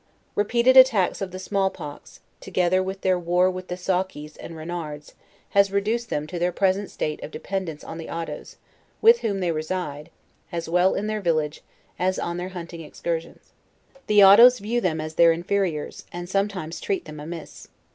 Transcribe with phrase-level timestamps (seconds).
[0.33, 4.55] Re peated attacks of the small pox, together with their war with the Saukees and
[4.55, 5.13] Uenards,
[5.49, 8.55] has reduced them to their present state of dependence on the Ottoes,
[8.99, 10.09] with whom they reside,
[10.51, 11.61] as well in their village,
[11.99, 13.53] as on their hunting excursions.
[14.07, 17.67] The' Ottoes view them as their inferiors, and sometimes treat them amiss.